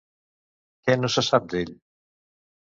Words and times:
Què 0.87 0.95
no 1.01 1.11
se 1.17 1.23
sap 1.27 1.47
d'ell? 1.53 1.71